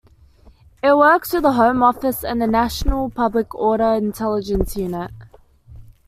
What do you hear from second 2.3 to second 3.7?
the National Public